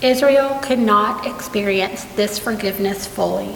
Israel 0.00 0.58
could 0.62 0.78
not 0.78 1.26
experience 1.26 2.04
this 2.16 2.38
forgiveness 2.38 3.06
fully. 3.06 3.54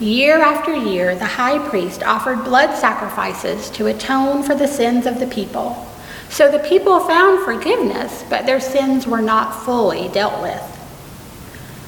Year 0.00 0.40
after 0.40 0.74
year, 0.74 1.14
the 1.14 1.24
high 1.24 1.58
priest 1.68 2.02
offered 2.02 2.44
blood 2.44 2.76
sacrifices 2.76 3.70
to 3.70 3.86
atone 3.86 4.42
for 4.42 4.54
the 4.54 4.66
sins 4.66 5.06
of 5.06 5.20
the 5.20 5.26
people. 5.26 5.86
So 6.30 6.50
the 6.50 6.58
people 6.58 6.98
found 7.00 7.44
forgiveness, 7.44 8.24
but 8.28 8.44
their 8.44 8.60
sins 8.60 9.06
were 9.06 9.22
not 9.22 9.64
fully 9.64 10.08
dealt 10.08 10.42
with. 10.42 10.62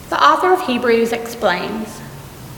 The 0.09 0.25
author 0.25 0.53
of 0.53 0.67
Hebrews 0.67 1.13
explains 1.13 2.01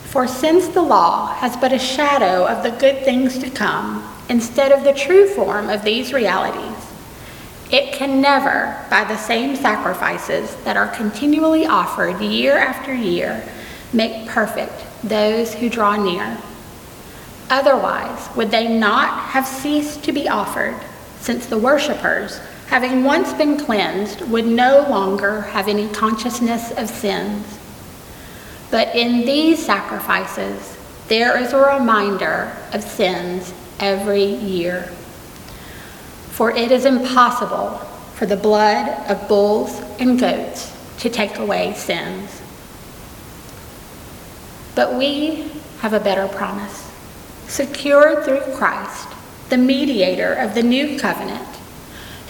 For 0.05 0.27
since 0.27 0.69
the 0.69 0.83
law 0.83 1.35
has 1.35 1.57
but 1.57 1.73
a 1.73 1.79
shadow 1.79 2.47
of 2.47 2.63
the 2.63 2.79
good 2.79 3.05
things 3.05 3.39
to 3.39 3.49
come, 3.49 4.07
instead 4.29 4.71
of 4.71 4.85
the 4.85 4.93
true 4.93 5.27
form 5.29 5.71
of 5.71 5.83
these 5.83 6.13
realities, 6.13 6.78
it 7.71 7.93
can 7.93 8.21
never, 8.21 8.85
by 8.89 9.05
the 9.05 9.17
same 9.17 9.55
sacrifices 9.55 10.55
that 10.65 10.77
are 10.77 10.89
continually 10.89 11.67
offered 11.67 12.21
year 12.21 12.57
after 12.57 12.95
year, 12.95 13.47
make 13.93 14.27
perfect 14.29 14.87
those 15.05 15.55
who 15.55 15.69
draw 15.69 15.97
near. 15.97 16.39
Otherwise, 17.51 18.29
would 18.37 18.51
they 18.51 18.69
not 18.69 19.19
have 19.19 19.47
ceased 19.47 20.03
to 20.05 20.13
be 20.13 20.29
offered, 20.29 20.77
since 21.21 21.47
the 21.47 21.59
worshippers, 21.59 22.39
having 22.69 23.05
once 23.05 23.33
been 23.33 23.59
cleansed, 23.59 24.21
would 24.29 24.47
no 24.47 24.87
longer 24.89 25.43
have 25.43 25.69
any 25.69 25.89
consciousness 25.89 26.71
of 26.73 26.89
sins. 26.89 27.59
But 28.71 28.95
in 28.95 29.25
these 29.25 29.65
sacrifices, 29.65 30.77
there 31.09 31.39
is 31.39 31.55
a 31.55 31.79
reminder 31.79 32.55
of 32.75 32.83
sins 32.83 33.55
every 33.81 34.25
year. 34.25 34.93
For 36.39 36.53
it 36.53 36.71
is 36.71 36.85
impossible 36.85 37.79
for 38.15 38.25
the 38.25 38.37
blood 38.37 39.11
of 39.11 39.27
bulls 39.27 39.83
and 39.99 40.21
goats 40.21 40.73
to 40.99 41.11
take 41.11 41.37
away 41.37 41.75
sins. 41.75 42.41
But 44.77 44.95
we 44.95 45.51
have 45.81 45.95
a 45.95 45.99
better 45.99 46.29
promise, 46.29 46.89
secured 47.49 48.25
through 48.25 48.55
Christ, 48.55 49.09
the 49.49 49.57
mediator 49.57 50.33
of 50.33 50.55
the 50.55 50.63
new 50.63 50.97
covenant, 51.01 51.49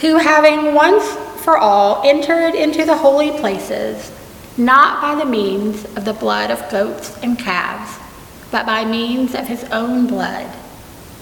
who 0.01 0.17
having 0.17 0.73
once 0.73 1.05
for 1.45 1.59
all 1.59 2.01
entered 2.03 2.55
into 2.55 2.87
the 2.87 2.97
holy 2.97 3.33
places, 3.33 4.11
not 4.57 5.03
by 5.03 5.23
the 5.23 5.31
means 5.31 5.85
of 5.97 6.07
the 6.07 6.15
blood 6.15 6.51
of 6.51 6.71
goats 6.71 7.15
and 7.23 7.39
calves, 7.39 7.99
but 8.51 8.65
by 8.65 8.87
means 8.87 9.35
of 9.35 9.47
his 9.47 9.65
own 9.65 10.07
blood, 10.07 10.51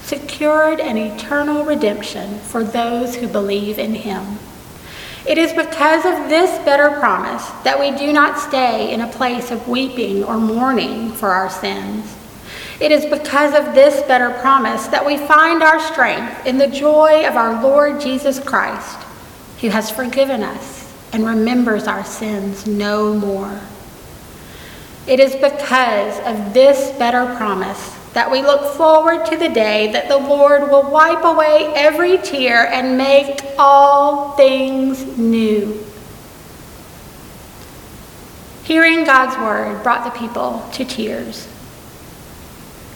secured 0.06 0.78
an 0.78 0.96
eternal 0.96 1.64
redemption 1.64 2.38
for 2.38 2.62
those 2.62 3.16
who 3.16 3.26
believe 3.26 3.76
in 3.76 3.92
him. 3.92 4.38
It 5.26 5.36
is 5.36 5.52
because 5.52 6.04
of 6.04 6.28
this 6.28 6.64
better 6.64 6.90
promise 7.00 7.44
that 7.64 7.80
we 7.80 7.90
do 7.90 8.12
not 8.12 8.38
stay 8.38 8.92
in 8.92 9.00
a 9.00 9.12
place 9.12 9.50
of 9.50 9.66
weeping 9.66 10.22
or 10.22 10.38
mourning 10.38 11.10
for 11.10 11.30
our 11.30 11.50
sins. 11.50 12.16
It 12.78 12.92
is 12.92 13.04
because 13.06 13.52
of 13.52 13.74
this 13.74 14.06
better 14.06 14.30
promise 14.38 14.86
that 14.86 15.04
we 15.04 15.16
find 15.16 15.64
our 15.64 15.80
strength 15.80 16.46
in 16.46 16.56
the 16.56 16.68
joy 16.68 17.26
of 17.26 17.34
our 17.34 17.60
Lord 17.60 18.00
Jesus 18.00 18.38
Christ, 18.38 18.98
who 19.60 19.70
has 19.70 19.90
forgiven 19.90 20.44
us 20.44 20.94
and 21.12 21.26
remembers 21.26 21.88
our 21.88 22.04
sins 22.04 22.64
no 22.68 23.12
more. 23.12 23.60
It 25.08 25.18
is 25.18 25.34
because 25.34 26.20
of 26.20 26.54
this 26.54 26.96
better 26.96 27.34
promise 27.34 27.95
that 28.16 28.30
we 28.30 28.40
look 28.40 28.74
forward 28.76 29.26
to 29.26 29.36
the 29.36 29.50
day 29.50 29.92
that 29.92 30.08
the 30.08 30.16
Lord 30.16 30.70
will 30.70 30.90
wipe 30.90 31.22
away 31.22 31.70
every 31.74 32.16
tear 32.16 32.66
and 32.66 32.96
make 32.96 33.42
all 33.58 34.30
things 34.30 35.18
new. 35.18 35.84
Hearing 38.64 39.04
God's 39.04 39.36
word 39.36 39.82
brought 39.82 40.10
the 40.10 40.18
people 40.18 40.66
to 40.72 40.84
tears. 40.86 41.46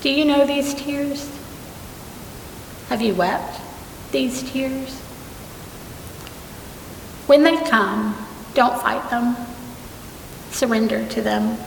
Do 0.01 0.09
you 0.09 0.25
know 0.25 0.47
these 0.47 0.73
tears? 0.73 1.31
Have 2.89 3.03
you 3.03 3.15
wept 3.15 3.61
these 4.13 4.43
tears? 4.51 5.01
When 7.27 7.43
they 7.43 7.59
come, 7.69 8.17
don't 8.55 8.81
fight 8.81 9.11
them. 9.11 9.37
Surrender 10.51 11.07
to 11.09 11.21
them. 11.21 11.59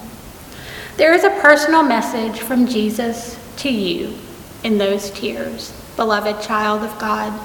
There 0.97 1.13
is 1.13 1.23
a 1.23 1.39
personal 1.39 1.83
message 1.83 2.39
from 2.39 2.65
Jesus 2.65 3.37
to 3.57 3.69
you 3.69 4.15
in 4.63 4.77
those 4.77 5.11
tears, 5.11 5.71
beloved 5.95 6.41
child 6.45 6.83
of 6.83 6.97
God. 6.99 7.39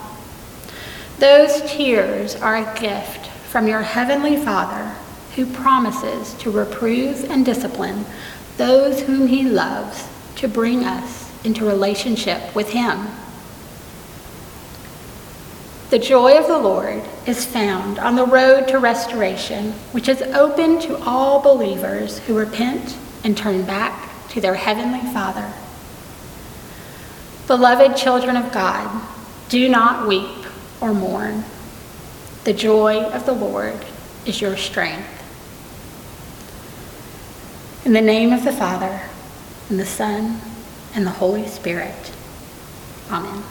Those 1.18 1.62
tears 1.70 2.36
are 2.36 2.56
a 2.56 2.80
gift 2.80 3.26
from 3.48 3.66
your 3.66 3.82
heavenly 3.82 4.36
Father 4.36 4.94
who 5.34 5.46
promises 5.46 6.34
to 6.34 6.50
reprove 6.50 7.30
and 7.30 7.44
discipline 7.44 8.04
those 8.56 9.00
whom 9.02 9.26
he 9.26 9.44
loves 9.44 10.08
to 10.36 10.48
bring 10.48 10.84
us 10.84 11.32
into 11.44 11.64
relationship 11.64 12.54
with 12.54 12.70
him. 12.70 13.06
The 15.90 15.98
joy 15.98 16.36
of 16.36 16.46
the 16.46 16.58
Lord 16.58 17.02
is 17.26 17.46
found 17.46 17.98
on 17.98 18.14
the 18.14 18.26
road 18.26 18.68
to 18.68 18.78
restoration, 18.78 19.72
which 19.92 20.08
is 20.08 20.20
open 20.20 20.80
to 20.80 20.98
all 20.98 21.40
believers 21.40 22.18
who 22.20 22.36
repent 22.36 22.98
and 23.24 23.36
turn 23.36 23.64
back 23.64 24.28
to 24.30 24.40
their 24.40 24.54
heavenly 24.54 25.00
Father. 25.12 25.50
Beloved 27.48 27.96
children 27.96 28.36
of 28.36 28.52
God, 28.52 29.02
do 29.48 29.70
not 29.70 30.06
weep 30.06 30.44
or 30.82 30.92
mourn. 30.92 31.44
The 32.44 32.52
joy 32.52 33.02
of 33.04 33.24
the 33.24 33.32
Lord 33.32 33.84
is 34.26 34.40
your 34.40 34.58
strength. 34.58 35.08
In 37.86 37.94
the 37.94 38.02
name 38.02 38.34
of 38.34 38.44
the 38.44 38.52
Father, 38.52 39.00
and 39.70 39.80
the 39.80 39.86
Son, 39.86 40.42
and 40.94 41.06
the 41.06 41.10
Holy 41.10 41.46
Spirit. 41.46 42.12
Amen. 43.10 43.42